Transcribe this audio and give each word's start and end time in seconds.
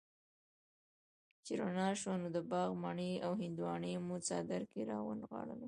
چې 1.45 1.51
رڼا 1.61 1.89
شوه 2.01 2.15
نو 2.21 2.27
د 2.35 2.39
باغ 2.51 2.69
مڼې 2.83 3.11
او 3.25 3.31
هندواڼې 3.41 3.91
مو 4.07 4.15
څادر 4.27 4.61
کي 4.71 4.81
را 4.89 4.97
ونغاړلې 5.03 5.59